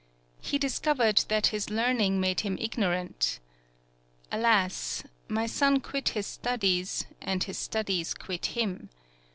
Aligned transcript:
He 0.39 0.57
dis 0.57 0.79
covered 0.79 1.17
that 1.27 1.45
his 1.53 1.69
learning 1.69 2.19
made 2.19 2.39
him 2.39 2.57
ig 2.57 2.71
norant. 2.71 3.37
Alas! 4.31 5.03
my 5.27 5.45
son 5.45 5.79
quit 5.79 6.09
his 6.17 6.25
studies 6.25 7.05
and 7.21 7.43
his 7.43 7.59
studies 7.59 8.15
quit 8.15 8.47
him. 8.57 8.89